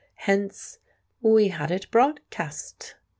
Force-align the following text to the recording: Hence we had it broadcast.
Hence 0.15 0.79
we 1.21 1.49
had 1.49 1.69
it 1.69 1.91
broadcast. 1.91 2.95